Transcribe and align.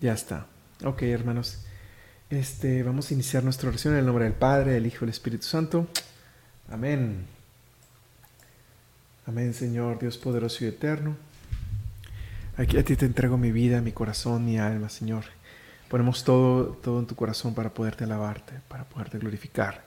Ya 0.00 0.14
está. 0.14 0.46
Ok, 0.84 1.02
hermanos. 1.02 1.58
Este, 2.30 2.82
vamos 2.82 3.10
a 3.10 3.14
iniciar 3.14 3.44
nuestra 3.44 3.68
oración 3.68 3.94
en 3.94 4.00
el 4.00 4.06
nombre 4.06 4.24
del 4.24 4.34
Padre, 4.34 4.72
del 4.72 4.86
Hijo 4.86 4.98
y 4.98 5.00
del 5.00 5.10
Espíritu 5.10 5.44
Santo. 5.44 5.88
Amén. 6.70 7.26
Amén, 9.26 9.52
Señor, 9.52 9.98
Dios 9.98 10.16
poderoso 10.16 10.64
y 10.64 10.68
eterno. 10.68 11.16
Aquí 12.56 12.78
a 12.78 12.84
ti 12.84 12.96
te 12.96 13.04
entrego 13.04 13.36
mi 13.36 13.52
vida, 13.52 13.80
mi 13.80 13.92
corazón, 13.92 14.44
mi 14.44 14.58
alma, 14.58 14.88
Señor. 14.88 15.24
Ponemos 15.88 16.24
todo, 16.24 16.78
todo 16.82 17.00
en 17.00 17.06
tu 17.06 17.14
corazón 17.14 17.54
para 17.54 17.74
poderte 17.74 18.04
alabarte, 18.04 18.54
para 18.68 18.84
poderte 18.84 19.18
glorificar. 19.18 19.84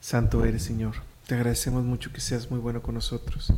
Santo 0.00 0.44
eres, 0.44 0.62
Señor. 0.62 0.94
Te 1.26 1.34
agradecemos 1.34 1.84
mucho 1.84 2.12
que 2.12 2.20
seas 2.20 2.50
muy 2.50 2.60
bueno 2.60 2.80
con 2.80 2.94
nosotros, 2.94 3.52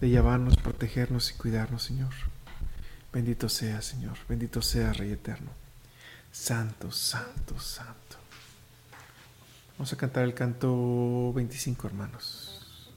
de 0.00 0.08
llevarnos, 0.08 0.56
protegernos 0.56 1.30
y 1.30 1.34
cuidarnos, 1.34 1.84
Señor. 1.84 2.12
Bendito 3.12 3.48
sea, 3.48 3.82
Señor. 3.82 4.16
Bendito 4.28 4.62
sea, 4.62 4.92
Rey 4.92 5.12
eterno. 5.12 5.50
Santo, 6.30 6.92
santo, 6.92 7.58
santo. 7.58 8.16
Vamos 9.76 9.92
a 9.92 9.96
cantar 9.96 10.24
el 10.24 10.34
canto 10.34 11.32
25, 11.32 11.86
hermanos. 11.88 12.90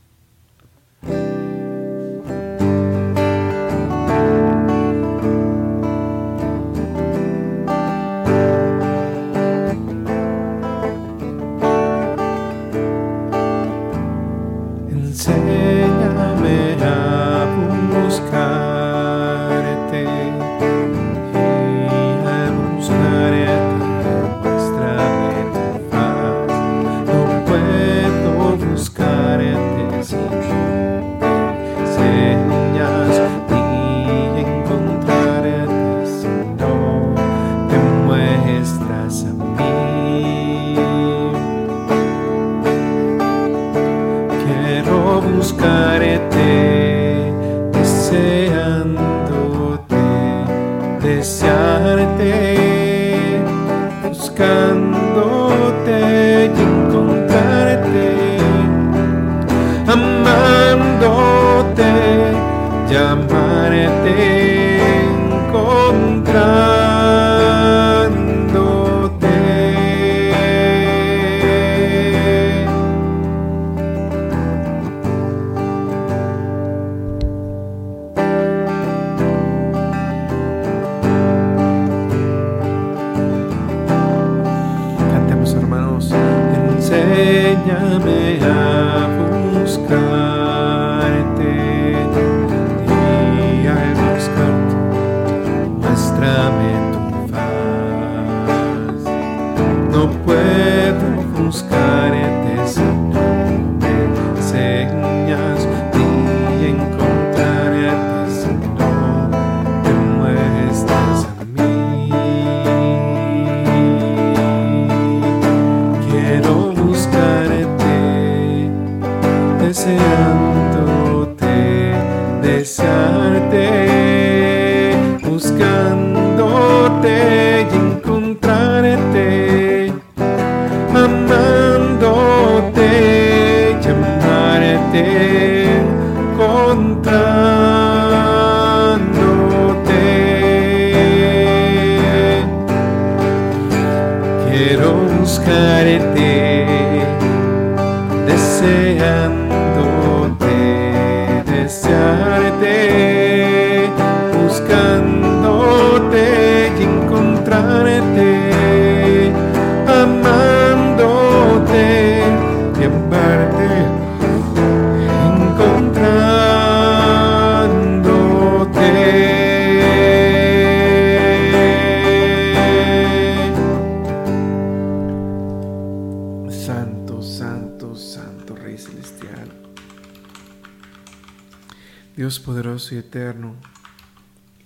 Poderoso 182.83 182.95
y 182.95 182.97
eterno, 182.97 183.55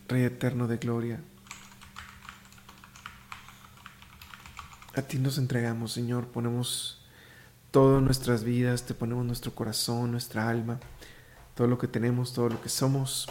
Rey 0.08 0.24
eterno 0.24 0.68
de 0.68 0.78
gloria. 0.78 1.20
A 4.96 5.02
ti 5.04 5.20
nos 5.20 5.38
entregamos, 5.38 5.92
Señor, 5.92 6.26
ponemos 6.28 7.06
todas 7.70 8.02
nuestras 8.02 8.44
vidas, 8.44 8.88
te 8.88 8.96
ponemos 8.96 9.24
nuestro 9.24 9.54
corazón, 9.54 10.12
nuestra 10.12 10.50
alma, 10.50 10.80
todo 11.54 11.68
lo 11.68 11.78
que 11.78 11.88
tenemos, 11.88 12.34
todo 12.34 12.50
lo 12.50 12.60
que 12.60 12.70
somos. 12.70 13.28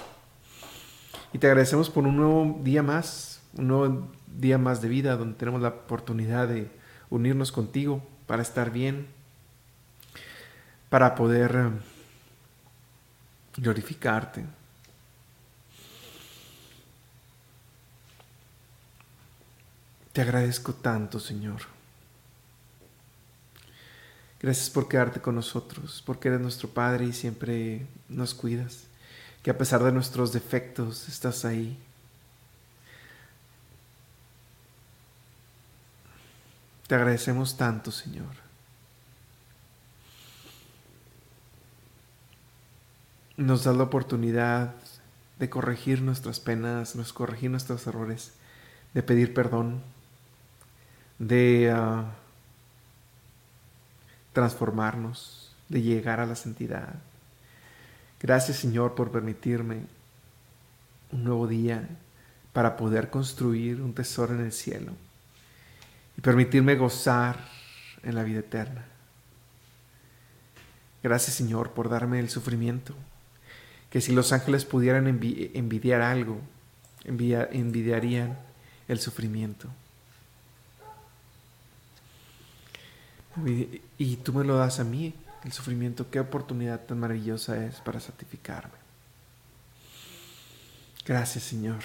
Y 1.33 1.39
te 1.39 1.49
agradecemos 1.49 1.91
por 1.91 2.05
un 2.05 2.17
nuevo 2.17 2.61
día 2.63 2.85
más, 2.85 3.41
un 3.57 3.67
nuevo 3.67 4.13
día 4.29 4.57
más 4.57 4.83
de 4.83 4.89
vida, 4.89 5.17
donde 5.17 5.37
tenemos 5.37 5.63
la 5.63 5.69
oportunidad 5.69 6.47
de 6.47 6.71
unirnos 7.11 7.51
contigo 7.51 8.07
para 8.27 8.43
estar 8.43 8.71
bien, 8.71 9.09
para 10.91 11.17
poder 11.17 11.57
eh, 11.57 11.71
glorificarte. 13.57 14.45
Te 20.17 20.23
agradezco 20.23 20.73
tanto, 20.73 21.21
Señor. 21.21 21.61
Gracias 24.41 24.71
por 24.71 24.89
quedarte 24.89 25.21
con 25.21 25.35
nosotros, 25.35 26.03
porque 26.07 26.29
eres 26.29 26.41
nuestro 26.41 26.71
Padre 26.71 27.05
y 27.05 27.13
siempre 27.13 27.87
nos 28.09 28.33
cuidas, 28.33 28.85
que 29.43 29.51
a 29.51 29.59
pesar 29.59 29.85
de 29.85 29.93
nuestros 29.93 30.33
defectos 30.33 31.07
estás 31.11 31.45
ahí. 31.45 31.79
Te 36.87 36.95
agradecemos 36.95 37.59
tanto, 37.59 37.93
Señor. 37.93 38.37
Nos 43.37 43.65
das 43.65 43.77
la 43.77 43.83
oportunidad 43.83 44.77
de 45.39 45.51
corregir 45.51 46.01
nuestras 46.01 46.41
penas, 46.41 46.97
de 46.97 47.05
corregir 47.13 47.51
nuestros 47.51 47.87
errores, 47.87 48.33
de 48.95 49.03
pedir 49.03 49.35
perdón, 49.35 49.83
de 51.19 51.75
uh, 51.75 52.05
transformarnos, 54.33 55.55
de 55.69 55.83
llegar 55.83 56.21
a 56.21 56.27
la 56.27 56.37
santidad. 56.37 56.95
Gracias 58.21 58.59
Señor 58.59 58.95
por 58.95 59.11
permitirme 59.11 59.83
un 61.13 61.25
nuevo 61.25 61.47
día 61.47 61.89
para 62.53 62.77
poder 62.77 63.11
construir 63.11 63.81
un 63.81 63.95
tesoro 63.95 64.35
en 64.35 64.41
el 64.41 64.53
cielo 64.53 64.93
y 66.17 66.21
permitirme 66.21 66.77
gozar 66.77 67.49
en 68.03 68.15
la 68.15 68.23
vida 68.23 68.41
eterna. 68.41 68.85
Gracias 71.03 71.37
Señor 71.37 71.73
por 71.73 71.89
darme 71.89 72.19
el 72.19 72.31
sufrimiento, 72.31 72.95
que 73.91 74.01
si 74.01 74.13
los 74.13 74.33
ángeles 74.33 74.65
pudieran 74.65 75.07
envidiar 75.07 76.01
algo, 76.01 76.41
envidiarían 77.05 78.39
el 78.89 78.99
sufrimiento. 78.99 79.69
Y 83.99 84.17
tú 84.17 84.33
me 84.33 84.45
lo 84.45 84.57
das 84.57 84.81
a 84.81 84.85
mí, 84.85 85.15
el 85.45 85.53
sufrimiento. 85.53 86.11
Qué 86.11 86.21
oportunidad 86.21 86.81
tan 86.87 86.99
maravillosa 86.99 87.65
es 87.65 87.77
para 87.77 88.01
santificarme. 88.01 88.75
Gracias, 91.05 91.45
Señor. 91.45 91.81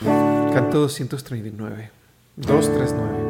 Canto 0.00 0.80
239. 0.80 1.90
239. 2.36 3.29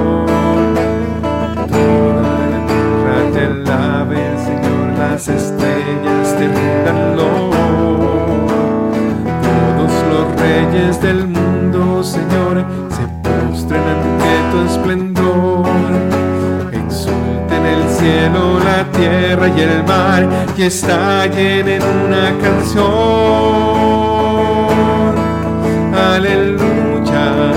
reyes 10.71 11.01
del 11.01 11.27
mundo, 11.27 12.03
Señor, 12.03 12.65
se 12.89 13.03
postren 13.23 13.81
ante 13.81 14.33
tu 14.51 14.59
esplendor. 14.65 15.65
Exulten 16.71 17.65
el 17.65 17.89
cielo, 17.89 18.59
la 18.59 18.83
tierra 18.91 19.47
y 19.47 19.61
el 19.61 19.83
mar, 19.83 20.27
y 20.57 20.63
estallen 20.63 21.67
en 21.67 21.81
una 21.83 22.33
canción. 22.41 22.85
Aleluya, 25.93 27.51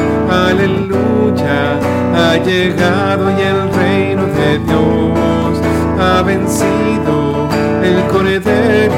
aleluya, 0.48 1.78
ha 2.14 2.36
llegado 2.36 3.30
y 3.30 3.40
el 3.42 3.72
reino 3.74 4.26
de 4.26 4.58
Dios 4.58 5.60
ha 6.00 6.22
vencido 6.22 7.48
el 7.82 8.02
Cordero 8.06 8.94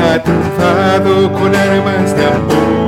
ha 0.00 0.22
triunfado 0.22 1.32
con 1.32 1.54
armas 1.54 2.16
de 2.16 2.24
amor. 2.24 2.87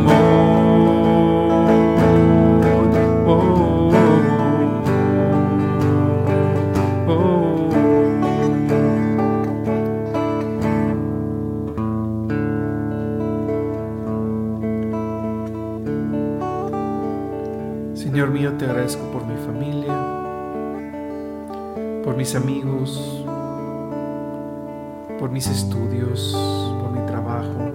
Mis 25.41 25.49
estudios, 25.49 26.37
por 26.79 26.91
mi 26.91 27.03
trabajo. 27.07 27.71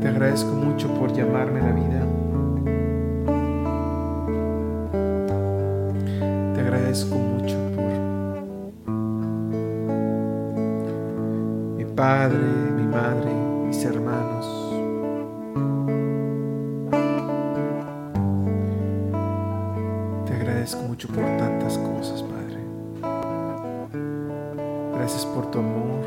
Te 0.00 0.06
agradezco 0.06 0.52
mucho 0.52 0.86
por 0.94 1.12
llamarme 1.12 1.60
la 1.60 1.72
vida. 1.72 2.06
Te 6.54 6.60
agradezco 6.60 7.16
mucho 7.16 7.56
por 7.74 7.90
mi 11.76 11.84
padre, 11.96 12.38
mi 12.76 12.86
madre, 12.86 13.32
mis 13.66 13.84
hermanos. 13.84 14.68
mucho 20.86 21.08
por 21.08 21.24
tantas 21.38 21.78
cosas, 21.78 22.22
Padre. 22.22 22.47
Gracias 24.98 25.24
por 25.26 25.48
tu 25.52 25.60
amor, 25.60 26.02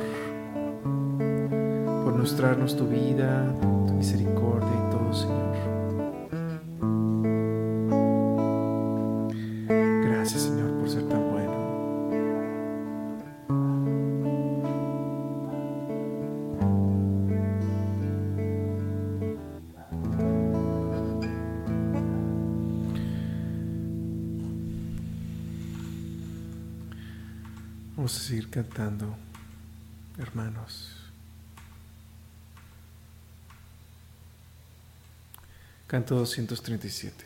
por 2.04 2.14
mostrarnos 2.14 2.76
tu 2.76 2.86
vida, 2.88 3.48
tu 3.88 3.94
misericordia 3.94 4.70
y 4.70 4.92
todo, 4.92 5.14
Señor. 5.14 5.41
Cantando, 28.51 29.15
hermanos. 30.20 30.98
Canto 35.88 36.15
237. 36.15 37.25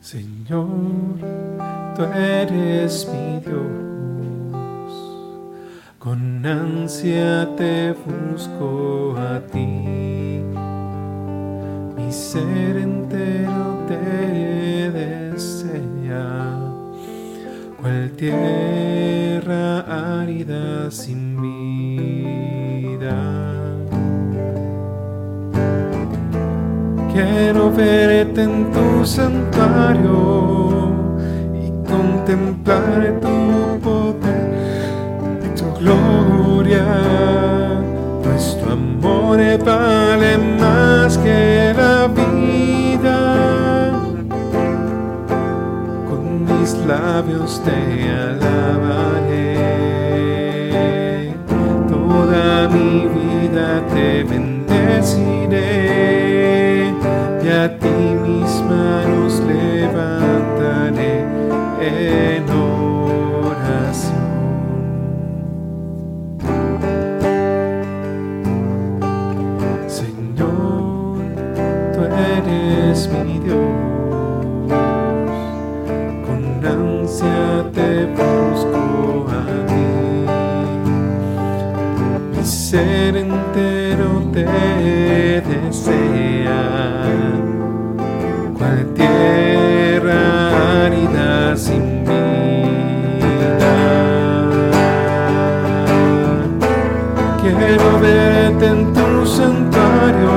Señor, 0.00 0.66
tú 1.94 2.02
eres 2.04 3.06
mi 3.08 3.40
Dios, 3.40 3.87
ansia 6.52 7.48
te 7.56 7.92
busco 7.92 9.14
a 9.16 9.40
ti, 9.40 9.66
mi 11.96 12.12
ser 12.12 12.76
entero 12.76 13.84
te 13.86 14.90
desea, 14.90 16.58
cual 17.80 18.10
tierra 18.16 19.80
árida 20.20 20.90
sin 20.90 21.40
vida. 21.42 23.16
Quiero 27.12 27.70
verte 27.72 28.42
en 28.42 28.70
tu 28.70 29.04
santuario 29.04 30.90
y 31.54 31.70
contemplar 31.88 33.18
tu 33.20 33.37
tu 38.60 38.70
amor 38.70 39.38
vale 39.64 40.38
más 40.60 41.18
que 41.18 41.74
la 41.76 42.06
vida. 42.08 43.18
Con 46.08 46.44
mis 46.44 46.70
labios 46.86 47.62
te 47.64 47.78
alabaré. 48.10 49.54
Toda 51.88 52.68
mi 52.68 53.06
vida 53.06 53.68
te 53.94 54.24
bendeciré 54.24 55.64
y 57.44 57.48
a 57.48 57.78
ti 57.78 57.96
mis 58.24 58.52
manos 58.62 59.40
levantaré 59.40 61.14
ser 82.70 83.16
entero 83.16 84.08
te 84.30 84.44
desea 85.40 86.60
cual 88.58 88.86
tierra 88.94 90.84
árida 90.84 91.56
sin 91.56 92.04
vida. 92.04 93.70
Quiero 97.40 98.00
verte 98.00 98.66
en 98.66 98.92
tu 98.92 99.26
santuario 99.26 100.36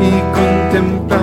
y 0.00 0.10
contemplar 0.34 1.15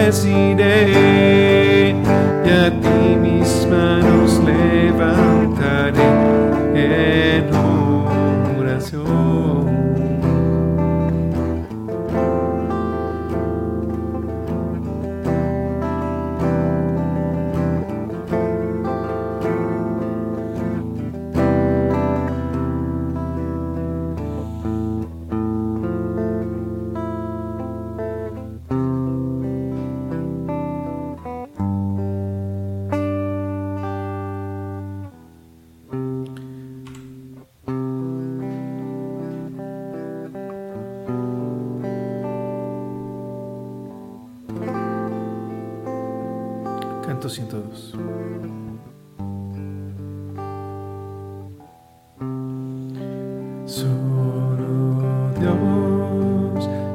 bendeciré 0.00 1.90
y 1.90 2.50
a 2.50 2.70
ti 2.70 3.16
mis 3.20 3.66
manos 3.66 4.40
levantaré 4.44 6.02
en 6.74 7.59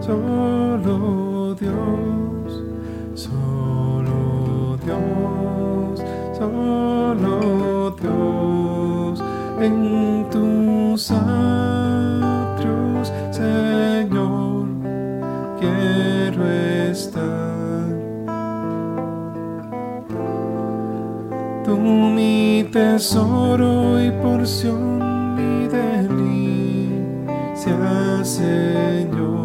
solo 0.05 1.55
Dios, 1.55 2.61
solo 3.15 4.77
Dios, 4.85 6.03
solo 6.37 7.95
Dios, 7.99 9.23
en 9.59 10.27
tus 10.29 11.09
atrios, 11.11 11.91
Señor, 13.31 14.67
quiero 15.59 16.47
estar. 16.91 17.87
Tú 21.63 21.77
mi 21.77 22.69
tesoro 22.71 23.99
y 23.99 24.11
porción, 24.21 25.35
mi 25.35 25.67
delicia, 25.67 27.03
Señor. 28.23 29.44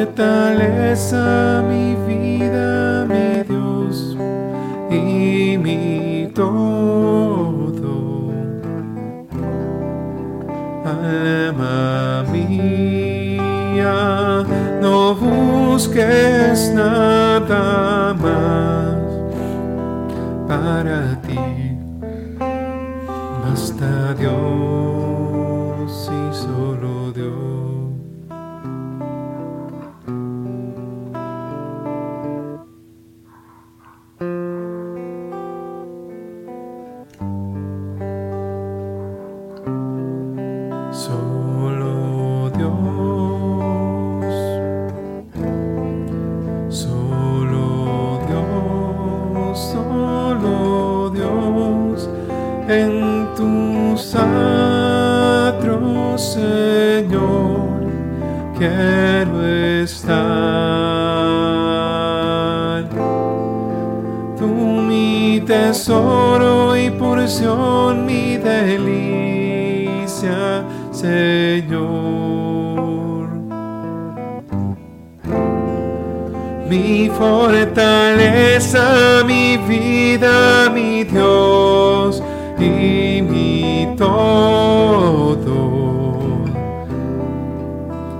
Fortaleza, 0.00 1.62
mi 1.68 1.94
vida, 2.06 3.04
mi 3.06 3.42
Dios 3.42 4.16
y 4.90 5.58
mi 5.58 6.30
todo. 6.34 6.80
Alma 10.84 12.24
mía, 12.32 13.94
no 14.80 15.14
busques 15.14 16.72
nada 16.74 18.14
más 18.14 18.96
para 20.48 21.20
ti. 21.22 21.38
Basta 23.44 24.14
Dios 24.14 26.10
y 26.10 26.34
solo 26.34 27.12
Dios. 27.12 27.59
Mi 76.70 77.10
fortaleza, 77.10 78.84
mi 79.26 79.56
vida, 79.56 80.70
mi 80.72 81.02
Dios 81.02 82.22
y 82.60 83.20
mi 83.22 83.92
todo. 83.98 85.50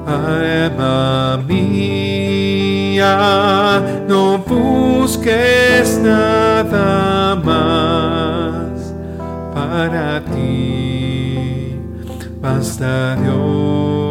Alma 0.04 1.40
mía, 1.46 3.14
no 4.08 4.38
busques 4.38 6.00
nada 6.02 7.36
más 7.36 8.92
para 9.54 10.24
ti. 10.24 11.76
Basta 12.42 13.14
Dios 13.14 14.09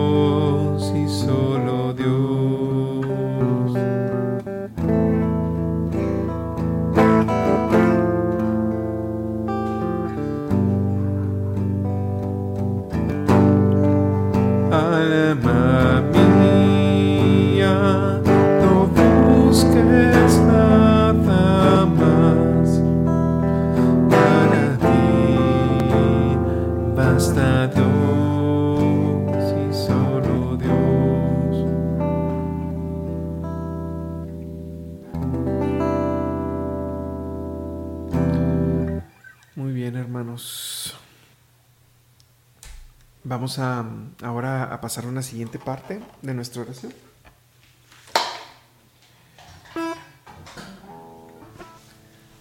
Vamos 43.24 43.60
a 43.60 43.86
ahora 44.24 44.74
a 44.74 44.82
pasar 44.82 45.06
a 45.06 45.08
una 45.08 45.22
siguiente 45.22 45.60
parte 45.60 46.02
de 46.22 46.34
nuestra 46.34 46.62
oración. 46.62 46.94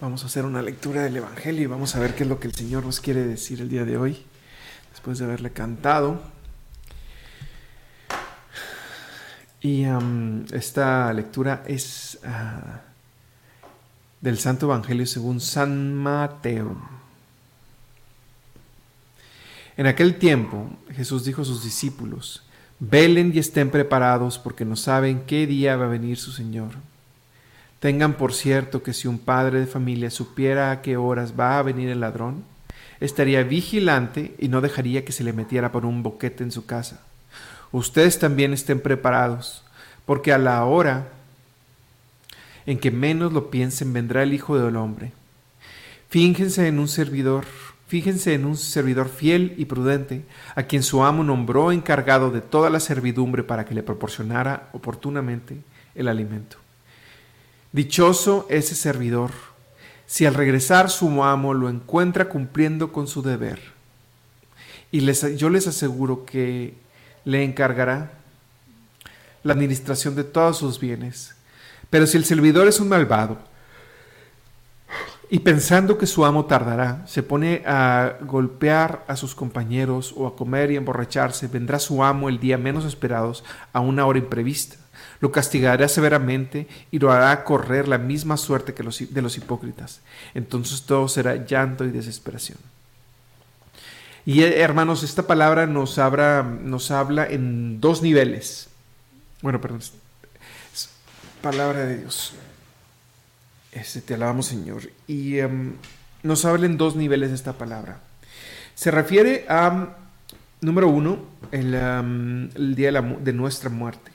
Vamos 0.01 0.23
a 0.23 0.27
hacer 0.27 0.45
una 0.45 0.61
lectura 0.61 1.03
del 1.03 1.17
Evangelio 1.17 1.63
y 1.63 1.65
vamos 1.65 1.95
a 1.95 1.99
ver 1.99 2.15
qué 2.15 2.23
es 2.23 2.29
lo 2.29 2.39
que 2.39 2.47
el 2.47 2.55
Señor 2.55 2.85
nos 2.85 3.01
quiere 3.01 3.25
decir 3.25 3.59
el 3.59 3.67
día 3.67 3.83
de 3.83 3.97
hoy, 3.97 4.25
después 4.91 5.19
de 5.19 5.25
haberle 5.25 5.51
cantado. 5.51 6.21
Y 9.61 9.83
esta 10.53 11.11
lectura 11.11 11.63
es 11.67 12.17
uh, 12.23 12.77
del 14.21 14.39
Santo 14.39 14.67
Evangelio 14.67 15.05
según 15.05 15.41
San 15.41 15.93
Mateo. 15.93 16.98
En 19.79 19.87
aquel 19.87 20.15
tiempo 20.15 20.69
Jesús 20.91 21.23
dijo 21.23 21.43
a 21.43 21.45
sus 21.45 21.63
discípulos, 21.63 22.43
velen 22.81 23.31
y 23.33 23.39
estén 23.39 23.69
preparados 23.69 24.37
porque 24.37 24.65
no 24.65 24.75
saben 24.75 25.21
qué 25.25 25.47
día 25.47 25.77
va 25.77 25.85
a 25.85 25.87
venir 25.87 26.17
su 26.17 26.33
Señor. 26.33 26.71
Tengan 27.79 28.15
por 28.15 28.33
cierto 28.33 28.83
que 28.83 28.91
si 28.91 29.07
un 29.07 29.19
padre 29.19 29.61
de 29.61 29.67
familia 29.67 30.11
supiera 30.11 30.71
a 30.71 30.81
qué 30.81 30.97
horas 30.97 31.33
va 31.39 31.57
a 31.57 31.63
venir 31.63 31.87
el 31.87 32.01
ladrón, 32.01 32.43
estaría 32.99 33.41
vigilante 33.43 34.35
y 34.37 34.49
no 34.49 34.59
dejaría 34.59 35.05
que 35.05 35.13
se 35.13 35.23
le 35.23 35.31
metiera 35.31 35.71
por 35.71 35.85
un 35.85 36.03
boquete 36.03 36.43
en 36.43 36.51
su 36.51 36.65
casa. 36.65 36.99
Ustedes 37.71 38.19
también 38.19 38.51
estén 38.51 38.81
preparados, 38.81 39.63
porque 40.05 40.33
a 40.33 40.37
la 40.39 40.61
hora 40.65 41.07
en 42.65 42.79
que 42.79 42.91
menos 42.91 43.31
lo 43.31 43.49
piensen 43.49 43.93
vendrá 43.93 44.23
el 44.23 44.33
Hijo 44.33 44.59
del 44.59 44.75
Hombre. 44.75 45.13
Fíjense 46.09 46.67
en 46.67 46.79
un 46.79 46.89
servidor 46.89 47.45
Fíjense 47.89 48.35
en 48.35 48.45
un 48.45 48.55
servidor 48.55 49.09
fiel 49.09 49.55
y 49.57 49.65
prudente, 49.65 50.23
a 50.53 50.61
quien 50.61 50.83
su 50.83 51.03
amo 51.03 51.23
nombró 51.23 51.71
encargado 51.71 52.29
de 52.29 52.39
toda 52.39 52.69
la 52.69 52.79
servidumbre 52.79 53.41
para 53.41 53.65
que 53.65 53.73
le 53.73 53.81
proporcionara 53.81 54.69
oportunamente 54.73 55.57
el 55.95 56.07
alimento. 56.07 56.57
Dichoso 57.71 58.45
ese 58.47 58.75
servidor, 58.75 59.31
si 60.05 60.27
al 60.27 60.35
regresar 60.35 60.91
su 60.91 61.23
amo 61.23 61.55
lo 61.55 61.67
encuentra 61.67 62.29
cumpliendo 62.29 62.91
con 62.91 63.07
su 63.07 63.23
deber. 63.23 63.59
Y 64.91 65.01
yo 65.35 65.49
les 65.49 65.65
aseguro 65.65 66.25
que 66.25 66.75
le 67.25 67.43
encargará 67.43 68.11
la 69.41 69.53
administración 69.53 70.13
de 70.13 70.25
todos 70.25 70.59
sus 70.59 70.79
bienes. 70.79 71.33
Pero 71.89 72.05
si 72.05 72.17
el 72.17 72.25
servidor 72.25 72.67
es 72.67 72.79
un 72.79 72.89
malvado, 72.89 73.48
y 75.31 75.39
pensando 75.39 75.97
que 75.97 76.07
su 76.07 76.25
amo 76.25 76.45
tardará, 76.45 77.03
se 77.05 77.21
pone 77.21 77.61
a 77.65 78.17
golpear 78.21 79.05
a 79.07 79.15
sus 79.15 79.35
compañeros 79.35 80.13
o 80.17 80.25
a 80.25 80.35
comer 80.35 80.71
y 80.71 80.75
emborracharse, 80.75 81.47
vendrá 81.47 81.77
su 81.77 82.03
amo 82.03 82.29
el 82.29 82.39
día 82.39 82.57
menos 82.57 82.83
esperados 82.85 83.43
a 83.71 83.79
una 83.79 84.07
hora 84.07 84.17
imprevista. 84.17 84.77
Lo 85.19 85.31
castigará 85.31 85.87
severamente 85.87 86.67
y 86.89 86.97
lo 86.97 87.11
hará 87.11 87.43
correr 87.43 87.87
la 87.87 87.99
misma 87.99 88.37
suerte 88.37 88.73
que 88.73 88.83
de 88.83 89.21
los 89.21 89.37
hipócritas. 89.37 90.01
Entonces 90.33 90.83
todo 90.83 91.07
será 91.07 91.45
llanto 91.45 91.85
y 91.85 91.91
desesperación. 91.91 92.57
Y 94.25 94.41
hermanos, 94.41 95.03
esta 95.03 95.27
palabra 95.27 95.67
nos 95.67 95.97
nos 95.97 96.91
habla 96.91 97.27
en 97.27 97.79
dos 97.79 98.01
niveles. 98.01 98.69
Bueno, 99.41 99.61
perdón. 99.61 99.81
Palabra 101.41 101.85
de 101.85 101.97
Dios. 101.99 102.33
Este, 103.71 104.01
te 104.01 104.15
alabamos, 104.15 104.47
Señor. 104.47 104.89
Y 105.07 105.39
um, 105.41 105.73
nos 106.23 106.45
habla 106.45 106.65
en 106.65 106.77
dos 106.77 106.95
niveles 106.95 107.31
esta 107.31 107.53
palabra. 107.53 107.99
Se 108.75 108.91
refiere 108.91 109.45
a, 109.47 109.95
número 110.61 110.87
uno, 110.89 111.19
el, 111.51 111.73
el 111.73 112.75
día 112.75 112.91
de, 112.91 113.17
de, 113.21 113.33
nuestra 113.33 113.69
muerte. 113.69 114.11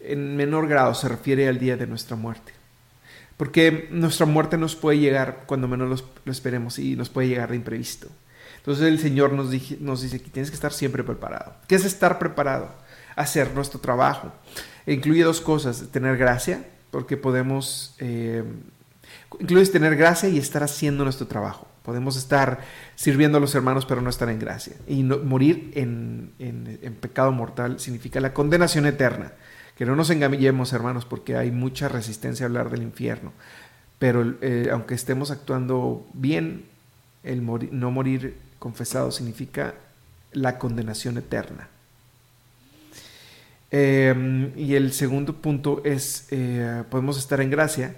En 0.00 0.36
menor 0.36 0.68
grado 0.68 0.94
se 0.94 1.08
refiere 1.08 1.48
al 1.48 1.58
día 1.58 1.76
de 1.76 1.86
nuestra 1.86 2.16
muerte. 2.16 2.52
Porque 3.36 3.88
nuestra 3.90 4.26
muerte 4.26 4.56
nos 4.56 4.76
puede 4.76 4.98
llegar 4.98 5.42
cuando 5.46 5.66
menos 5.66 6.04
lo, 6.24 6.32
esperemos 6.32 6.78
y 6.78 6.94
nos 6.94 7.08
puede 7.08 7.28
llegar 7.28 7.50
de 7.50 7.56
imprevisto. 7.56 8.08
Entonces 8.58 8.86
el 8.86 8.98
Señor 8.98 9.32
nos 9.32 9.50
dice 9.50 10.22
que 10.22 10.30
tienes 10.30 10.50
que 10.50 10.54
estar 10.54 10.72
siempre 10.72 11.04
preparado. 11.04 11.54
¿Qué 11.66 11.74
es 11.74 11.84
estar 11.84 12.18
preparado? 12.18 12.70
Hacer 13.16 13.52
nuestro 13.54 13.80
trabajo. 13.80 14.32
E 14.86 14.94
incluye 14.94 15.22
dos 15.22 15.40
cosas, 15.40 15.88
tener 15.90 16.16
gracia 16.16 16.64
porque 16.94 17.16
podemos 17.16 17.96
eh, 17.98 18.44
incluso 19.40 19.72
tener 19.72 19.96
gracia 19.96 20.28
y 20.28 20.38
estar 20.38 20.62
haciendo 20.62 21.02
nuestro 21.02 21.26
trabajo. 21.26 21.66
Podemos 21.82 22.16
estar 22.16 22.60
sirviendo 22.94 23.38
a 23.38 23.40
los 23.40 23.52
hermanos, 23.56 23.84
pero 23.84 24.00
no 24.00 24.08
estar 24.08 24.28
en 24.28 24.38
gracia. 24.38 24.76
Y 24.86 25.02
morir 25.02 25.72
en, 25.74 26.94
pecado 27.00 27.32
mortal 27.32 27.80
significa 27.80 28.20
la 28.20 28.32
condenación 28.32 28.86
eterna. 28.86 29.32
Que 29.76 29.84
no 29.84 29.96
nos 29.96 30.08
engañemos, 30.10 30.72
hermanos, 30.72 31.04
porque 31.04 31.36
hay 31.36 31.50
mucha 31.50 31.88
resistencia 31.88 32.46
a 32.46 32.48
hablar 32.48 32.70
del 32.70 32.82
infierno. 32.82 33.32
Pero 33.98 34.36
eh, 34.40 34.68
aunque 34.70 34.94
estemos 34.94 35.32
actuando 35.32 36.06
bien, 36.12 36.64
el 37.24 37.44
no 37.72 37.90
morir 37.90 38.36
confesado 38.60 39.10
significa 39.10 39.74
la 40.30 40.60
condenación 40.60 41.18
eterna. 41.18 41.70
Em, 43.76 44.56
y 44.56 44.76
el 44.76 44.92
segundo 44.92 45.34
punto 45.34 45.82
es, 45.84 46.28
eh, 46.30 46.84
podemos 46.90 47.18
estar 47.18 47.40
en 47.40 47.50
gracia, 47.50 47.96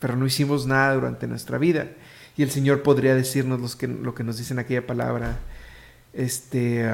pero 0.00 0.16
no 0.16 0.26
hicimos 0.26 0.66
nada 0.66 0.94
durante 0.94 1.28
nuestra 1.28 1.58
vida. 1.58 1.86
Y 2.36 2.42
el 2.42 2.50
Señor 2.50 2.82
podría 2.82 3.14
decirnos 3.14 3.78
lo 3.84 4.14
que 4.16 4.24
nos 4.24 4.38
dice 4.38 4.52
en 4.52 4.58
aquella 4.58 4.84
palabra, 4.84 5.38
este, 6.12 6.90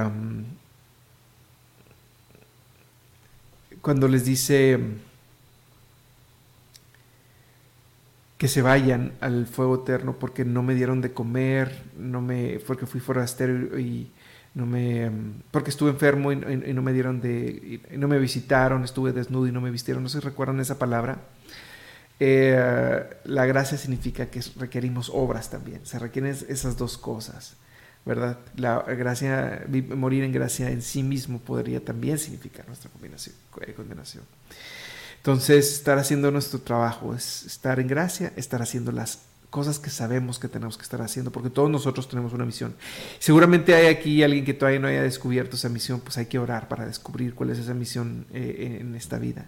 cuando 3.80 4.08
les 4.08 4.26
dice 4.26 4.78
que 8.36 8.48
se 8.48 8.60
vayan 8.60 9.12
al 9.22 9.46
fuego 9.46 9.76
eterno 9.76 10.16
porque 10.18 10.44
no 10.44 10.62
me 10.62 10.74
dieron 10.74 11.00
de 11.00 11.14
comer, 11.14 11.84
no 11.96 12.20
me, 12.20 12.60
porque 12.66 12.84
fui 12.84 13.00
forastero 13.00 13.78
y 13.78 14.10
no 14.56 14.64
me, 14.64 15.10
porque 15.50 15.68
estuve 15.68 15.90
enfermo 15.90 16.32
y, 16.32 16.36
no 16.36 16.80
me 16.80 16.94
dieron 16.94 17.20
de, 17.20 17.82
no 17.92 18.08
me 18.08 18.18
visitaron, 18.18 18.84
estuve 18.84 19.12
desnudo 19.12 19.46
y 19.46 19.52
no 19.52 19.60
me 19.60 19.70
vistieron, 19.70 20.02
no 20.02 20.08
si 20.08 20.18
recuerdan 20.18 20.60
esa 20.60 20.78
palabra. 20.78 21.18
Eh, 22.18 23.04
la 23.24 23.44
gracia 23.44 23.76
significa 23.76 24.30
que 24.30 24.40
requerimos 24.56 25.10
obras 25.12 25.50
también, 25.50 25.84
se 25.84 25.98
requieren 25.98 26.34
esas 26.48 26.78
dos 26.78 26.96
cosas, 26.96 27.56
¿verdad? 28.06 28.38
La 28.56 28.80
gracia, 28.80 29.66
morir 29.94 30.24
en 30.24 30.32
gracia 30.32 30.70
en 30.70 30.80
sí 30.80 31.02
mismo 31.02 31.38
podría 31.38 31.84
también 31.84 32.18
significar 32.18 32.66
nuestra 32.66 32.90
eh, 33.60 33.74
condenación. 33.74 34.24
Entonces, 35.18 35.70
estar 35.74 35.98
haciendo 35.98 36.30
nuestro 36.30 36.60
trabajo 36.60 37.14
es 37.14 37.44
estar 37.44 37.78
en 37.78 37.88
gracia, 37.88 38.32
estar 38.36 38.62
haciendo 38.62 38.90
las 38.90 39.18
cosas 39.56 39.78
que 39.78 39.88
sabemos 39.88 40.38
que 40.38 40.48
tenemos 40.48 40.76
que 40.76 40.82
estar 40.82 41.00
haciendo, 41.00 41.32
porque 41.32 41.48
todos 41.48 41.70
nosotros 41.70 42.10
tenemos 42.10 42.34
una 42.34 42.44
misión. 42.44 42.74
Seguramente 43.18 43.74
hay 43.74 43.86
aquí 43.86 44.22
alguien 44.22 44.44
que 44.44 44.52
todavía 44.52 44.80
no 44.80 44.86
haya 44.86 45.02
descubierto 45.02 45.56
esa 45.56 45.70
misión, 45.70 46.00
pues 46.00 46.18
hay 46.18 46.26
que 46.26 46.38
orar 46.38 46.68
para 46.68 46.84
descubrir 46.84 47.34
cuál 47.34 47.48
es 47.48 47.58
esa 47.58 47.72
misión 47.72 48.26
eh, 48.34 48.76
en 48.82 48.94
esta 48.94 49.18
vida. 49.18 49.46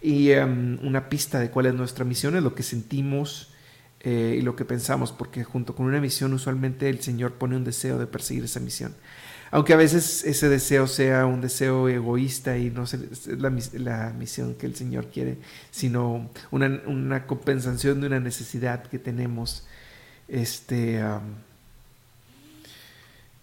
Y 0.00 0.30
em, 0.30 0.78
una 0.86 1.08
pista 1.08 1.40
de 1.40 1.50
cuál 1.50 1.66
es 1.66 1.74
nuestra 1.74 2.04
misión 2.04 2.36
es 2.36 2.44
lo 2.44 2.54
que 2.54 2.62
sentimos 2.62 3.52
eh, 3.98 4.36
y 4.38 4.42
lo 4.42 4.54
que 4.54 4.64
pensamos, 4.64 5.10
porque 5.10 5.42
junto 5.42 5.74
con 5.74 5.86
una 5.86 6.00
misión 6.00 6.32
usualmente 6.34 6.88
el 6.88 7.00
Señor 7.00 7.32
pone 7.32 7.56
un 7.56 7.64
deseo 7.64 7.98
de 7.98 8.06
perseguir 8.06 8.44
esa 8.44 8.60
misión. 8.60 8.94
Aunque 9.50 9.72
a 9.72 9.76
veces 9.76 10.24
ese 10.24 10.48
deseo 10.48 10.86
sea 10.86 11.26
un 11.26 11.40
deseo 11.40 11.88
egoísta 11.88 12.58
y 12.58 12.70
no 12.70 12.84
es 12.84 13.26
la, 13.26 14.10
misión 14.10 14.54
que 14.54 14.66
el 14.66 14.74
Señor 14.74 15.06
quiere, 15.06 15.38
sino 15.70 16.30
una, 16.50 16.80
una 16.86 17.26
compensación 17.26 18.00
de 18.00 18.08
una 18.08 18.20
necesidad 18.20 18.84
que 18.84 18.98
tenemos. 18.98 19.66
Este, 20.28 21.02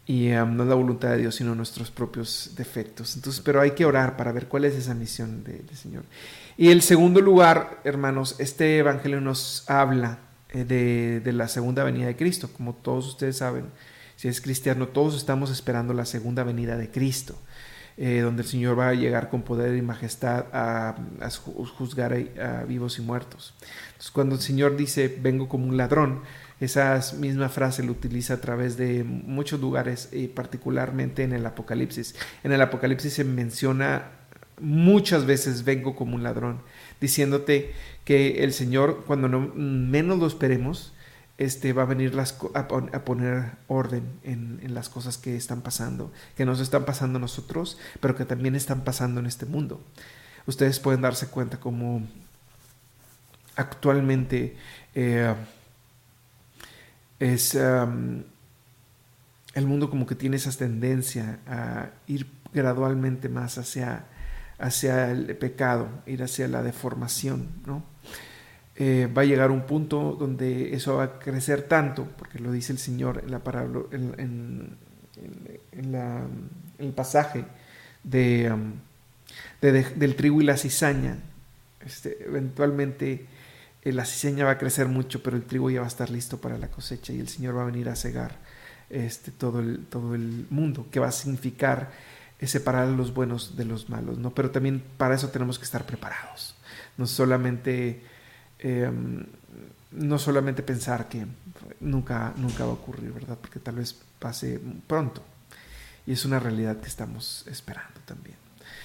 y 0.07 0.27
no 0.29 0.63
es 0.63 0.69
la 0.69 0.75
voluntad 0.75 1.09
de 1.09 1.17
Dios, 1.17 1.35
sino 1.35 1.55
nuestros 1.55 1.89
propios 1.89 2.51
defectos. 2.55 3.15
Entonces, 3.15 3.41
pero 3.41 3.59
hay 3.59 3.71
que 3.71 3.85
orar 3.85 4.15
para 4.15 4.31
ver 4.31 4.47
cuál 4.47 4.65
es 4.65 4.75
esa 4.75 4.93
misión 4.93 5.43
del 5.43 5.67
Señor. 5.75 6.03
Y 6.57 6.69
el 6.69 6.83
segundo 6.83 7.21
lugar, 7.21 7.81
hermanos, 7.83 8.35
este 8.37 8.77
Evangelio 8.77 9.19
nos 9.19 9.67
habla 9.67 10.19
eh, 10.49 10.63
de, 10.63 11.21
de 11.21 11.33
la 11.33 11.47
segunda 11.47 11.83
venida 11.83 12.05
de 12.05 12.15
Cristo. 12.15 12.49
Como 12.55 12.73
todos 12.75 13.07
ustedes 13.07 13.37
saben, 13.37 13.65
si 14.15 14.28
es 14.28 14.41
cristiano, 14.41 14.88
todos 14.88 15.15
estamos 15.15 15.51
esperando 15.51 15.93
la 15.93 16.06
segunda 16.06 16.43
venida 16.43 16.78
de 16.78 16.89
Cristo, 16.89 17.38
eh, 17.97 18.19
donde 18.21 18.43
el 18.43 18.47
Señor 18.47 18.78
va 18.78 18.89
a 18.89 18.93
llegar 18.93 19.30
con 19.30 19.43
poder 19.43 19.75
y 19.75 19.82
majestad 19.82 20.45
a, 20.51 20.95
juzgar 21.78 22.13
a, 22.13 22.63
vivos 22.65 22.99
y 22.99 23.01
muertos. 23.01 23.54
Entonces, 23.88 24.12
cuando 24.12 24.36
el 24.36 24.41
Señor 24.41 24.78
dice, 24.78 25.08
vengo 25.21 25.47
como 25.47 25.67
un 25.67 25.78
ladrón, 25.78 26.21
esa 26.60 26.99
misma 27.17 27.49
frase 27.49 27.84
lo 27.84 27.91
utiliza 27.91 28.36
a 28.36 28.41
través 28.41 28.78
de 28.78 29.04
muchos 29.04 29.60
lugares, 29.60 30.10
y 30.12 30.28
particularmente 30.28 31.23
en 31.23 31.34
el 31.34 31.45
Apocalipsis. 31.45 32.15
En 32.43 32.51
el 32.51 32.62
Apocalipsis 32.62 33.13
se 33.13 33.23
menciona 33.23 34.12
muchas 34.60 35.25
veces, 35.25 35.65
vengo 35.65 35.95
como 35.95 36.15
un 36.15 36.23
ladrón, 36.23 36.62
diciéndote 37.01 37.73
que 38.06 38.43
el 38.43 38.54
Señor, 38.54 39.04
cuando 39.06 39.28
no, 39.28 39.51
menos 39.54 40.19
lo 40.19 40.28
esperemos, 40.28 40.93
este, 41.38 41.74
va 41.74 41.84
a 41.84 41.86
venir 41.86 42.15
las, 42.15 42.38
a, 42.54 42.67
poner 42.67 43.52
orden 43.67 44.04
en, 44.24 44.74
las 44.74 44.89
cosas 44.89 45.17
que 45.17 45.36
están 45.36 45.62
pasando, 45.62 46.12
que 46.36 46.45
nos 46.45 46.60
están 46.60 46.86
pasando 46.86 47.17
a 47.17 47.21
nosotros, 47.21 47.78
pero 48.00 48.15
que 48.15 48.26
también 48.26 48.56
están 48.56 48.84
pasando 48.84 49.19
en 49.19 49.26
este 49.26 49.45
mundo. 49.45 49.84
Ustedes 50.48 50.80
pueden 50.80 51.02
darse 51.02 51.28
cuenta 51.28 51.60
como 51.60 52.08
actualmente 53.56 54.58
eh, 54.93 55.34
es 57.19 57.56
el 57.56 58.26
mundo 59.65 59.89
como 59.89 60.06
que 60.06 60.15
tiene 60.15 60.36
esa 60.36 60.52
tendencia 60.52 61.39
a 61.48 61.89
ir 62.08 62.28
gradualmente 62.54 63.28
más 63.30 63.58
hacia, 63.58 64.06
hacia 64.58 65.12
el 65.12 65.36
pecado, 65.38 65.89
ir 66.06 66.24
hacia 66.24 66.48
la 66.48 66.63
deformación, 66.63 67.50
¿no? 67.65 67.84
Eh, 68.77 69.07
va 69.15 69.21
a 69.21 69.25
llegar 69.25 69.51
un 69.51 69.65
punto 69.65 70.17
donde 70.19 70.75
eso 70.75 70.97
va 70.97 71.03
a 71.03 71.19
crecer 71.19 71.63
tanto, 71.63 72.07
porque 72.17 72.39
lo 72.39 72.51
dice 72.51 72.73
el 72.73 72.79
Señor 72.79 73.21
en 73.23 73.31
la 73.31 73.39
parábola, 73.39 73.85
en, 73.91 74.77
el 76.77 76.91
pasaje 76.91 77.45
de, 78.03 78.51
um, 78.51 78.73
del 79.61 80.15
trigo 80.15 80.41
y 80.41 80.45
la 80.45 80.57
cizaña. 80.57 81.17
Este, 81.85 82.25
eventualmente 82.25 83.25
eh, 83.81 83.93
la 83.93 84.03
cizaña 84.03 84.43
va 84.43 84.51
a 84.51 84.57
crecer 84.57 84.88
mucho, 84.88 85.23
pero 85.23 85.38
el 85.38 85.43
trigo 85.43 85.69
ya 85.69 85.79
va 85.79 85.85
a 85.85 85.89
estar 85.89 86.09
listo 86.09 86.41
para 86.41 86.57
la 86.57 86.69
cosecha 86.69 87.13
y 87.13 87.19
el 87.19 87.29
Señor 87.29 87.55
va 87.57 87.61
a 87.61 87.65
venir 87.65 87.88
a 87.88 87.95
cegar 87.95 88.38
este, 88.89 89.31
todo, 89.31 89.59
el, 89.59 89.85
todo 89.85 90.15
el 90.15 90.47
mundo, 90.49 90.88
que 90.91 90.99
va 90.99 91.07
a 91.07 91.11
significar 91.13 91.91
separar 92.47 92.88
a 92.88 92.91
los 92.91 93.13
buenos 93.13 93.55
de 93.55 93.65
los 93.65 93.89
malos, 93.89 94.17
¿no? 94.17 94.33
Pero 94.33 94.51
también 94.51 94.83
para 94.97 95.15
eso 95.15 95.29
tenemos 95.29 95.57
que 95.57 95.65
estar 95.65 95.85
preparados. 95.85 96.55
No 96.97 97.07
solamente 97.07 98.01
Em, 98.67 99.23
no 99.91 100.17
solamente 100.17 100.63
pensar 100.63 101.08
que 101.08 101.23
nunca, 101.80 102.34
nunca 102.36 102.65
va 102.65 102.71
a 102.71 102.73
ocurrir, 102.73 103.12
¿verdad? 103.12 103.38
Porque 103.39 103.60
tal 103.60 103.75
vez 103.75 103.95
pase 104.17 104.60
pronto. 104.88 105.21
Y 106.08 106.13
es 106.13 106.25
una 106.25 106.39
realidad 106.39 106.78
que 106.78 106.88
estamos 106.88 107.45
esperando 107.47 108.01
también. 108.06 108.38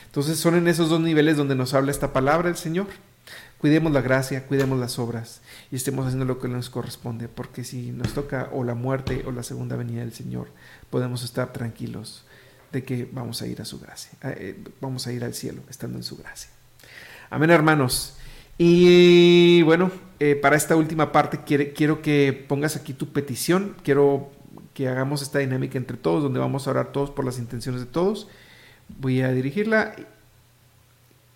Entonces 0.04 0.38
son 0.38 0.54
en 0.56 0.68
esos 0.68 0.90
dos 0.90 1.00
niveles 1.00 1.38
donde 1.38 1.54
nos 1.54 1.72
habla 1.72 1.92
esta 1.92 2.12
palabra 2.12 2.50
el 2.50 2.56
Señor. 2.56 2.88
Cuidemos 3.56 3.90
la 3.90 4.02
gracia, 4.02 4.46
cuidemos 4.46 4.78
las 4.78 4.98
obras 4.98 5.40
y 5.70 5.76
estemos 5.76 6.04
haciendo 6.04 6.26
lo 6.26 6.38
que 6.38 6.48
nos 6.48 6.68
corresponde, 6.68 7.28
porque 7.28 7.64
si 7.64 7.90
nos 7.90 8.12
toca 8.12 8.50
o 8.52 8.64
la 8.64 8.74
muerte 8.74 9.24
o 9.26 9.32
la 9.32 9.42
segunda 9.42 9.76
venida 9.76 10.00
del 10.00 10.12
Señor, 10.12 10.48
podemos 10.90 11.24
estar 11.24 11.54
tranquilos 11.54 12.26
de 12.70 12.84
que 12.84 13.08
vamos 13.10 13.40
a 13.40 13.46
ir 13.46 13.62
a 13.62 13.64
su 13.64 13.80
gracia, 13.80 14.10
eh, 14.24 14.62
vamos 14.80 15.06
a 15.06 15.12
ir 15.12 15.24
al 15.24 15.32
cielo 15.32 15.62
estando 15.70 15.96
en 15.96 16.04
su 16.04 16.18
gracia. 16.18 16.50
Amén, 17.30 17.50
hermanos. 17.50 18.16
Y 18.62 19.62
bueno, 19.62 19.90
eh, 20.18 20.36
para 20.36 20.54
esta 20.54 20.76
última 20.76 21.12
parte 21.12 21.40
quiero 21.72 22.02
que 22.02 22.44
pongas 22.46 22.76
aquí 22.76 22.92
tu 22.92 23.10
petición, 23.10 23.74
quiero 23.82 24.30
que 24.74 24.86
hagamos 24.86 25.22
esta 25.22 25.38
dinámica 25.38 25.78
entre 25.78 25.96
todos, 25.96 26.22
donde 26.22 26.40
vamos 26.40 26.66
a 26.66 26.72
orar 26.72 26.92
todos 26.92 27.10
por 27.10 27.24
las 27.24 27.38
intenciones 27.38 27.80
de 27.80 27.86
todos. 27.86 28.28
Voy 28.98 29.22
a 29.22 29.32
dirigirla 29.32 29.94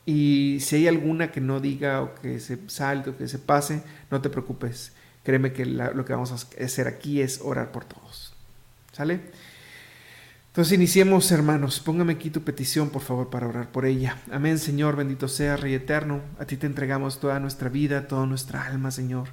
y 0.05 0.59
si 0.61 0.77
hay 0.77 0.87
alguna 0.87 1.33
que 1.33 1.41
no 1.41 1.61
diga 1.61 2.03
o 2.03 2.15
que 2.15 2.41
se 2.41 2.59
salte 2.67 3.09
o 3.09 3.17
que 3.17 3.27
se 3.27 3.39
pase, 3.39 3.83
no 4.11 4.21
te 4.21 4.29
preocupes. 4.29 4.93
Créeme 5.23 5.55
que 5.55 5.65
lo 5.65 6.05
que 6.05 6.13
vamos 6.13 6.31
a 6.31 6.63
hacer 6.63 6.89
aquí 6.89 7.23
es 7.23 7.41
orar 7.43 7.73
por 7.73 7.87
todos. 7.87 8.35
¿Sale? 8.93 9.21
Entonces 10.55 10.75
iniciemos, 10.75 11.33
hermanos. 11.33 11.81
Póngame 11.81 12.13
aquí 12.13 12.31
tu 12.31 12.43
petición, 12.43 12.91
por 12.91 13.03
favor, 13.03 13.29
para 13.29 13.49
orar 13.49 13.73
por 13.73 13.85
ella. 13.87 14.19
Amén, 14.31 14.61
Señor, 14.61 14.95
bendito 14.95 15.27
sea, 15.27 15.57
Rey 15.57 15.75
eterno. 15.75 16.21
A 16.39 16.45
ti 16.45 16.57
te 16.57 16.69
entregamos 16.69 17.19
toda 17.19 17.41
nuestra 17.41 17.69
vida, 17.69 18.07
toda 18.07 18.25
nuestra 18.25 18.65
alma, 18.65 18.93
Señor. 18.93 19.31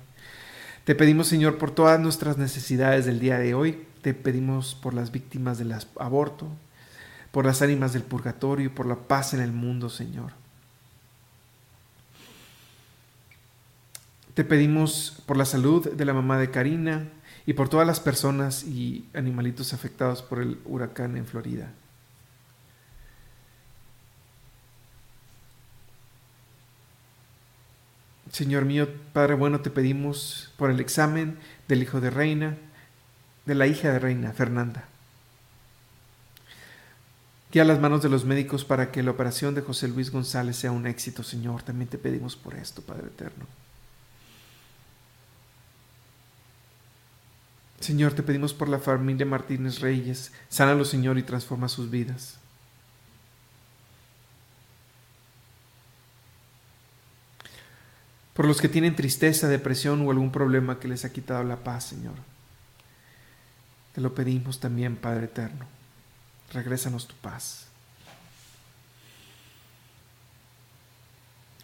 Te 0.84 0.96
pedimos, 0.96 1.28
Señor, 1.28 1.60
por 1.60 1.70
todas 1.70 2.00
nuestras 2.00 2.40
necesidades 2.40 3.06
del 3.06 3.20
día 3.20 3.38
de 3.38 3.54
hoy. 3.54 3.86
Te 4.02 4.16
pedimos 4.16 4.74
por 4.74 4.96
las 4.96 5.12
víctimas 5.12 5.60
del 5.60 5.76
aborto, 6.00 6.48
por 7.32 7.46
las 7.46 7.62
ánimas 7.62 7.94
del 7.94 8.02
purgatorio 8.02 8.66
y 8.66 8.70
por 8.70 8.88
la 8.88 8.96
paz 8.96 9.36
en 9.36 9.42
el 9.42 9.52
mundo, 9.52 9.92
Señor. 9.92 10.32
Te 14.34 14.44
pedimos 14.44 15.22
por 15.28 15.38
la 15.38 15.46
salud 15.46 15.88
de 15.88 16.06
la 16.06 16.16
mamá 16.16 16.40
de 16.40 16.50
Karina, 16.50 17.10
y 17.46 17.54
por 17.54 17.70
todas 17.70 17.88
las 17.88 18.00
personas 18.00 18.64
y 18.64 19.08
animalitos 19.14 19.74
afectados 19.74 20.22
por 20.22 20.42
el 20.42 20.60
huracán 20.66 21.18
en 21.18 21.26
Florida. 21.26 21.72
Señor 28.32 28.66
mío, 28.66 28.88
Padre 29.12 29.34
bueno, 29.34 29.60
te 29.60 29.70
pedimos 29.70 30.52
por 30.58 30.72
el 30.72 30.80
examen 30.80 31.38
del 31.68 31.84
hijo 31.84 32.00
de 32.00 32.10
Reina, 32.10 32.58
de 33.46 33.56
la 33.56 33.68
hija 33.68 33.92
de 33.92 34.00
Reina, 34.00 34.32
Fernanda. 34.32 34.86
Guía 37.52 37.66
las 37.66 37.82
manos 37.82 38.02
de 38.02 38.08
los 38.08 38.24
médicos 38.24 38.64
para 38.64 38.92
que 38.92 39.04
la 39.04 39.12
operación 39.12 39.54
de 39.54 39.62
José 39.62 39.90
Luis 39.90 40.10
González 40.10 40.56
sea 40.56 40.72
un 40.72 40.88
éxito, 40.88 41.22
Señor. 41.22 41.64
También 41.64 41.90
te 41.90 41.98
pedimos 41.98 42.38
por 42.38 42.56
esto, 42.56 42.82
Padre 42.82 43.08
Eterno. 43.08 43.46
Señor, 47.82 48.14
te 48.14 48.22
pedimos 48.22 48.54
por 48.54 48.70
la 48.70 48.78
familia 48.78 49.26
Martínez 49.26 49.80
Reyes. 49.80 50.32
Sánalo, 50.50 50.86
Señor, 50.86 51.18
y 51.18 51.24
transforma 51.24 51.68
sus 51.68 51.90
vidas. 51.90 52.38
Por 58.36 58.46
los 58.46 58.62
que 58.62 58.70
tienen 58.70 58.96
tristeza, 58.96 59.48
depresión 59.48 60.06
o 60.06 60.12
algún 60.12 60.32
problema 60.32 60.80
que 60.80 60.88
les 60.88 61.06
ha 61.06 61.12
quitado 61.12 61.44
la 61.44 61.64
paz, 61.64 61.86
Señor. 61.86 62.14
Te 63.94 64.00
lo 64.00 64.14
pedimos 64.14 64.60
también, 64.60 64.96
Padre 64.96 65.26
Eterno. 65.26 65.66
Regrésanos 66.54 67.08
tu 67.08 67.16
paz. 67.16 67.66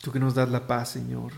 Tú 0.02 0.12
que 0.12 0.20
nos 0.20 0.34
das 0.34 0.50
la 0.50 0.66
paz, 0.66 0.90
Señor 0.90 1.32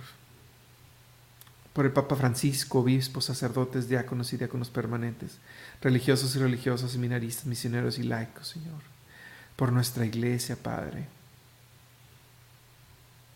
por 1.74 1.86
el 1.86 1.92
Papa 1.92 2.16
Francisco, 2.16 2.80
obispos, 2.80 3.26
sacerdotes, 3.26 3.88
diáconos 3.88 4.34
y 4.34 4.38
diáconos 4.38 4.70
permanentes, 4.70 5.38
religiosos 5.82 6.36
y 6.36 6.40
religiosas, 6.40 6.92
seminaristas, 6.92 7.46
misioneros 7.46 8.00
y 8.00 8.04
laicos, 8.04 8.48
Señor, 8.48 8.82
por 9.56 9.72
nuestra 9.72 10.06
iglesia, 10.06 10.56
Padre. 10.56 11.08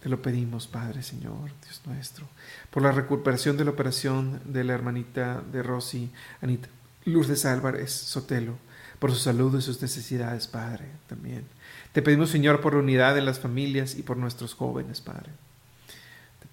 Te 0.01 0.09
lo 0.09 0.21
pedimos, 0.21 0.67
Padre, 0.67 1.03
Señor, 1.03 1.51
Dios 1.63 1.81
nuestro, 1.85 2.27
por 2.71 2.83
la 2.83 2.91
recuperación 2.91 3.55
de 3.55 3.65
la 3.65 3.71
operación 3.71 4.41
de 4.45 4.63
la 4.63 4.73
hermanita 4.73 5.41
de 5.51 5.63
Rosy, 5.63 6.11
Anita 6.41 6.67
Lourdes 7.05 7.45
Álvarez 7.45 7.91
Sotelo, 7.91 8.57
por 8.99 9.11
su 9.11 9.17
salud 9.17 9.57
y 9.57 9.61
sus 9.61 9.81
necesidades, 9.81 10.47
Padre, 10.47 10.87
también. 11.07 11.45
Te 11.91 12.01
pedimos, 12.01 12.29
Señor, 12.29 12.61
por 12.61 12.75
unidad 12.75 13.17
en 13.17 13.25
las 13.25 13.39
familias 13.39 13.95
y 13.95 14.03
por 14.03 14.17
nuestros 14.17 14.53
jóvenes, 14.55 15.01
Padre 15.01 15.31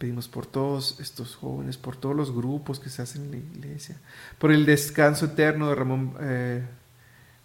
pedimos 0.01 0.29
por 0.29 0.47
todos 0.47 0.99
estos 0.99 1.37
jóvenes, 1.37 1.77
por 1.77 1.95
todos 1.95 2.17
los 2.17 2.35
grupos 2.35 2.81
que 2.81 2.89
se 2.89 3.03
hacen 3.03 3.25
en 3.25 3.31
la 3.33 3.37
iglesia, 3.37 3.99
por 4.39 4.51
el 4.51 4.65
descanso 4.65 5.27
eterno 5.27 5.69
de 5.69 5.75
Ramón 5.75 6.15
eh, 6.21 6.65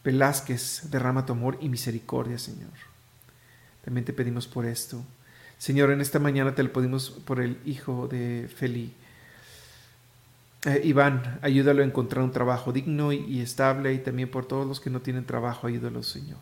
Velázquez, 0.05 0.89
derrama 0.89 1.25
tu 1.25 1.33
amor 1.33 1.57
y 1.59 1.67
misericordia, 1.67 2.39
Señor. 2.39 2.71
También 3.83 4.05
te 4.05 4.13
pedimos 4.13 4.47
por 4.47 4.65
esto. 4.65 5.03
Señor, 5.57 5.91
en 5.91 5.99
esta 5.99 6.17
mañana 6.17 6.55
te 6.55 6.63
lo 6.63 6.71
pedimos 6.71 7.09
por 7.09 7.41
el 7.41 7.59
hijo 7.65 8.07
de 8.07 8.49
Feli. 8.55 8.93
Eh, 10.65 10.81
Iván, 10.85 11.39
ayúdalo 11.41 11.81
a 11.81 11.85
encontrar 11.85 12.23
un 12.23 12.31
trabajo 12.31 12.71
digno 12.71 13.11
y, 13.11 13.41
estable 13.41 13.93
y 13.93 13.99
también 13.99 14.31
por 14.31 14.45
todos 14.45 14.65
los 14.65 14.79
que 14.79 14.89
no 14.89 15.01
tienen 15.01 15.25
trabajo, 15.25 15.67
ayúdalo, 15.67 16.03
Señor. 16.03 16.39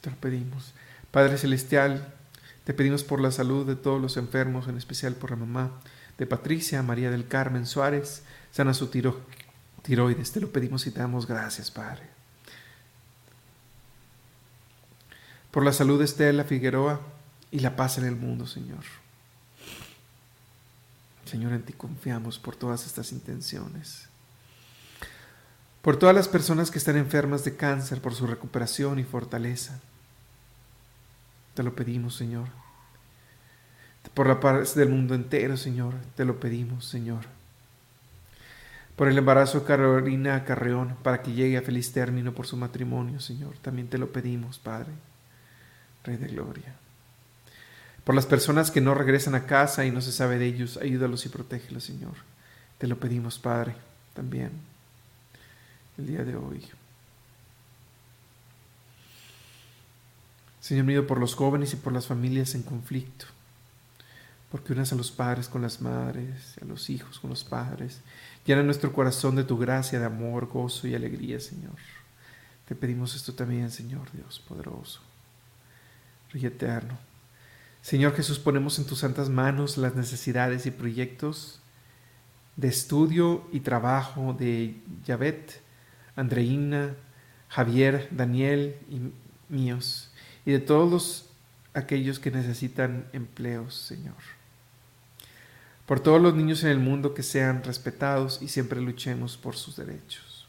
Te 0.00 0.10
lo 0.10 0.16
pedimos. 0.18 0.72
Padre 1.10 1.38
Celestial, 1.38 2.14
te 2.64 2.74
pedimos 2.74 3.02
por 3.02 3.20
la 3.20 3.30
salud 3.30 3.66
de 3.66 3.76
todos 3.76 4.00
los 4.00 4.16
enfermos, 4.16 4.68
en 4.68 4.76
especial 4.76 5.14
por 5.14 5.30
la 5.30 5.36
mamá 5.36 5.80
de 6.18 6.26
Patricia, 6.26 6.82
María 6.82 7.10
del 7.10 7.26
Carmen 7.26 7.64
Suárez, 7.64 8.24
sana 8.50 8.74
su 8.74 8.88
tiro, 8.88 9.20
tiroides. 9.82 10.32
Te 10.32 10.40
lo 10.40 10.52
pedimos 10.52 10.86
y 10.86 10.90
te 10.90 11.00
damos 11.00 11.26
gracias, 11.26 11.70
Padre. 11.70 12.02
Por 15.50 15.64
la 15.64 15.72
salud 15.72 15.98
de 15.98 16.04
Estela 16.04 16.44
Figueroa 16.44 17.00
y 17.50 17.60
la 17.60 17.74
paz 17.74 17.96
en 17.96 18.04
el 18.04 18.16
mundo, 18.16 18.46
Señor. 18.46 18.84
Señor, 21.24 21.52
en 21.52 21.62
ti 21.62 21.72
confiamos 21.72 22.38
por 22.38 22.56
todas 22.56 22.84
estas 22.84 23.12
intenciones. 23.12 24.08
Por 25.82 25.96
todas 25.96 26.14
las 26.14 26.28
personas 26.28 26.70
que 26.70 26.78
están 26.78 26.96
enfermas 26.96 27.44
de 27.44 27.56
cáncer, 27.56 28.02
por 28.02 28.14
su 28.14 28.26
recuperación 28.26 28.98
y 28.98 29.04
fortaleza. 29.04 29.80
Te 31.58 31.64
lo 31.64 31.74
pedimos, 31.74 32.14
Señor. 32.14 32.46
Por 34.14 34.28
la 34.28 34.38
paz 34.38 34.76
del 34.76 34.90
mundo 34.90 35.16
entero, 35.16 35.56
Señor, 35.56 35.92
te 36.14 36.24
lo 36.24 36.38
pedimos, 36.38 36.84
Señor. 36.84 37.24
Por 38.94 39.08
el 39.08 39.18
embarazo 39.18 39.64
Carolina 39.64 40.44
Carreón, 40.44 40.94
para 41.02 41.20
que 41.20 41.32
llegue 41.32 41.58
a 41.58 41.62
feliz 41.62 41.90
término 41.92 42.32
por 42.32 42.46
su 42.46 42.56
matrimonio, 42.56 43.18
Señor. 43.18 43.56
También 43.60 43.88
te 43.88 43.98
lo 43.98 44.12
pedimos, 44.12 44.60
Padre, 44.60 44.92
Rey 46.04 46.16
de 46.16 46.28
Gloria. 46.28 46.76
Por 48.04 48.14
las 48.14 48.26
personas 48.26 48.70
que 48.70 48.80
no 48.80 48.94
regresan 48.94 49.34
a 49.34 49.46
casa 49.46 49.84
y 49.84 49.90
no 49.90 50.00
se 50.00 50.12
sabe 50.12 50.38
de 50.38 50.46
ellos, 50.46 50.76
ayúdalos 50.76 51.26
y 51.26 51.28
protégelos, 51.28 51.82
Señor. 51.82 52.14
Te 52.78 52.86
lo 52.86 53.00
pedimos, 53.00 53.40
Padre, 53.40 53.74
también, 54.14 54.52
el 55.98 56.06
día 56.06 56.22
de 56.22 56.36
hoy. 56.36 56.64
Señor 60.68 60.84
mío, 60.84 61.06
por 61.06 61.18
los 61.18 61.34
jóvenes 61.34 61.72
y 61.72 61.76
por 61.76 61.94
las 61.94 62.06
familias 62.06 62.54
en 62.54 62.62
conflicto, 62.62 63.24
porque 64.50 64.74
unas 64.74 64.92
a 64.92 64.96
los 64.96 65.10
padres 65.10 65.48
con 65.48 65.62
las 65.62 65.80
madres, 65.80 66.58
a 66.60 66.66
los 66.66 66.90
hijos 66.90 67.20
con 67.20 67.30
los 67.30 67.42
padres. 67.42 68.02
Llena 68.44 68.62
nuestro 68.62 68.92
corazón 68.92 69.34
de 69.34 69.44
tu 69.44 69.56
gracia, 69.56 69.98
de 69.98 70.04
amor, 70.04 70.46
gozo 70.46 70.86
y 70.86 70.94
alegría, 70.94 71.40
Señor. 71.40 71.72
Te 72.66 72.74
pedimos 72.74 73.16
esto 73.16 73.32
también, 73.32 73.70
Señor 73.70 74.12
Dios 74.12 74.40
poderoso, 74.46 75.00
Rey 76.34 76.44
eterno. 76.44 76.98
Señor 77.80 78.14
Jesús, 78.14 78.38
ponemos 78.38 78.78
en 78.78 78.84
tus 78.84 78.98
santas 78.98 79.30
manos 79.30 79.78
las 79.78 79.94
necesidades 79.94 80.66
y 80.66 80.70
proyectos 80.70 81.60
de 82.56 82.68
estudio 82.68 83.48
y 83.52 83.60
trabajo 83.60 84.36
de 84.38 84.78
Yavet, 85.06 85.62
Andreina, 86.14 86.94
Javier, 87.48 88.06
Daniel 88.10 88.76
y 88.90 89.00
míos 89.50 90.07
y 90.44 90.52
de 90.52 90.60
todos 90.60 91.26
aquellos 91.74 92.18
que 92.18 92.30
necesitan 92.30 93.06
empleos, 93.12 93.74
Señor. 93.74 94.16
Por 95.86 96.00
todos 96.00 96.20
los 96.20 96.34
niños 96.34 96.62
en 96.64 96.70
el 96.70 96.78
mundo 96.78 97.14
que 97.14 97.22
sean 97.22 97.62
respetados 97.64 98.42
y 98.42 98.48
siempre 98.48 98.80
luchemos 98.80 99.36
por 99.36 99.56
sus 99.56 99.76
derechos. 99.76 100.46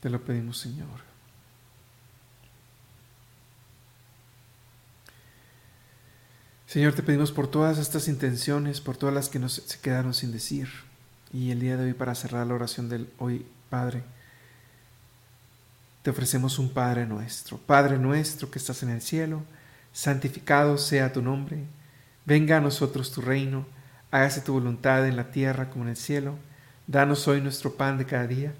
Te 0.00 0.10
lo 0.10 0.22
pedimos, 0.22 0.58
Señor. 0.58 1.14
Señor, 6.66 6.92
te 6.92 7.02
pedimos 7.02 7.30
por 7.30 7.46
todas 7.46 7.78
estas 7.78 8.08
intenciones, 8.08 8.80
por 8.80 8.96
todas 8.96 9.14
las 9.14 9.28
que 9.28 9.38
nos 9.38 9.54
se 9.54 9.78
quedaron 9.80 10.12
sin 10.12 10.32
decir. 10.32 10.68
Y 11.34 11.50
el 11.50 11.58
día 11.58 11.76
de 11.76 11.86
hoy, 11.86 11.94
para 11.94 12.14
cerrar 12.14 12.46
la 12.46 12.54
oración 12.54 12.88
del 12.88 13.10
hoy, 13.18 13.44
Padre, 13.68 14.04
te 16.04 16.10
ofrecemos 16.10 16.60
un 16.60 16.70
Padre 16.70 17.06
nuestro. 17.06 17.58
Padre 17.58 17.98
nuestro 17.98 18.52
que 18.52 18.60
estás 18.60 18.84
en 18.84 18.90
el 18.90 19.02
cielo, 19.02 19.42
santificado 19.92 20.78
sea 20.78 21.12
tu 21.12 21.22
nombre. 21.22 21.64
Venga 22.24 22.58
a 22.58 22.60
nosotros 22.60 23.10
tu 23.10 23.20
reino. 23.20 23.66
Hágase 24.12 24.42
tu 24.42 24.52
voluntad 24.52 25.08
en 25.08 25.16
la 25.16 25.32
tierra 25.32 25.70
como 25.70 25.82
en 25.82 25.90
el 25.90 25.96
cielo. 25.96 26.36
Danos 26.86 27.26
hoy 27.26 27.40
nuestro 27.40 27.74
pan 27.74 27.98
de 27.98 28.06
cada 28.06 28.28
día. 28.28 28.52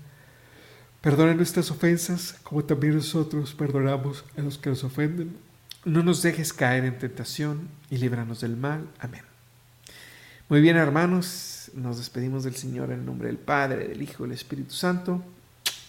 Perdona 1.01 1.33
nuestras 1.33 1.71
ofensas, 1.71 2.41
como 2.43 2.65
también 2.65 2.97
nosotros 2.97 3.55
perdonamos 3.55 4.25
a 4.37 4.41
los 4.41 4.59
que 4.59 4.71
nos 4.71 4.83
ofenden. 4.83 5.37
No 5.85 6.03
nos 6.03 6.23
dejes 6.23 6.53
caer 6.53 6.85
en 6.87 6.99
tentación 6.99 7.69
y 7.89 7.99
líbranos 7.99 8.41
del 8.41 8.57
mal. 8.57 8.89
Amén. 8.99 9.23
Muy 10.49 10.61
bien, 10.61 10.77
hermanos 10.77 11.54
nos 11.75 11.99
despedimos 11.99 12.45
del 12.45 12.55
Señor 12.55 12.91
en 12.91 13.01
el 13.01 13.07
nombre 13.07 13.29
del 13.29 13.39
Padre, 13.39 13.89
del 13.89 14.03
Hijo, 14.03 14.25
del 14.25 14.33
Espíritu 14.33 14.75
Santo. 14.75 15.23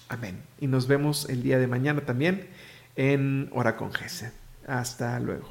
Amén. 0.09 0.41
Y 0.59 0.67
nos 0.67 0.87
vemos 0.87 1.29
el 1.29 1.41
día 1.43 1.57
de 1.57 1.67
mañana 1.67 2.01
también 2.01 2.47
en 2.95 3.49
Hora 3.53 3.75
con 3.75 3.91
Hasta 4.67 5.19
luego. 5.19 5.49